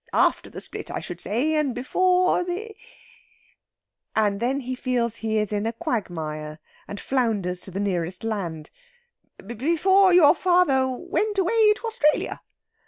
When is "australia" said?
11.85-12.41